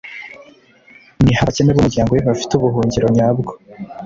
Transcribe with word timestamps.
ni 1.23 1.33
ho 1.37 1.41
abakene 1.43 1.69
b’umuryango 1.71 2.09
we 2.11 2.21
bafite 2.27 2.51
ubuhungiro 2.55 3.07
nyabwo. 3.15 3.51